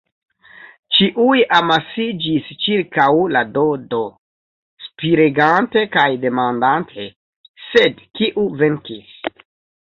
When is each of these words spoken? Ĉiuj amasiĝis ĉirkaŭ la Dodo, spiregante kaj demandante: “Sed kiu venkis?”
Ĉiuj 0.99 1.41
amasiĝis 1.57 2.47
ĉirkaŭ 2.67 3.05
la 3.33 3.43
Dodo, 3.57 3.99
spiregante 4.85 5.85
kaj 5.97 6.07
demandante: 6.25 7.07
“Sed 7.69 8.03
kiu 8.21 8.49
venkis?” 8.65 9.15